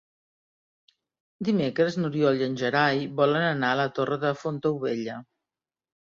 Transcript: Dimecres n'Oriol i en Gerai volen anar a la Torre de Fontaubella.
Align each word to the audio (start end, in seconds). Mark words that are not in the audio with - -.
Dimecres 1.49 1.97
n'Oriol 1.99 2.39
i 2.41 2.45
en 2.45 2.55
Gerai 2.61 3.03
volen 3.19 3.45
anar 3.49 3.69
a 3.73 3.77
la 3.81 3.85
Torre 3.99 4.17
de 4.25 4.31
Fontaubella. 4.45 5.19